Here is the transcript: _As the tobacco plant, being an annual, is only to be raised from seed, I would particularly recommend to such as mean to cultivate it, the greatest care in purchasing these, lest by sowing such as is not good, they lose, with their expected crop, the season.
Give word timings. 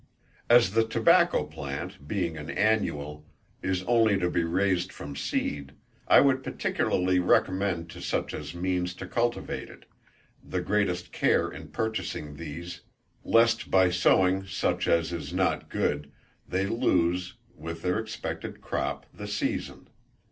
_As 0.49 0.71
the 0.71 0.83
tobacco 0.83 1.43
plant, 1.43 2.07
being 2.07 2.35
an 2.35 2.49
annual, 2.49 3.23
is 3.61 3.83
only 3.83 4.17
to 4.17 4.31
be 4.31 4.43
raised 4.43 4.91
from 4.91 5.15
seed, 5.15 5.73
I 6.07 6.21
would 6.21 6.43
particularly 6.43 7.19
recommend 7.19 7.87
to 7.91 8.01
such 8.01 8.33
as 8.33 8.55
mean 8.55 8.85
to 8.87 9.05
cultivate 9.05 9.69
it, 9.69 9.85
the 10.43 10.59
greatest 10.59 11.11
care 11.11 11.51
in 11.51 11.67
purchasing 11.67 12.37
these, 12.37 12.81
lest 13.23 13.69
by 13.69 13.91
sowing 13.91 14.47
such 14.47 14.87
as 14.87 15.13
is 15.13 15.33
not 15.33 15.69
good, 15.69 16.11
they 16.49 16.65
lose, 16.65 17.35
with 17.55 17.83
their 17.83 17.99
expected 17.99 18.59
crop, 18.59 19.05
the 19.13 19.27
season. 19.27 19.87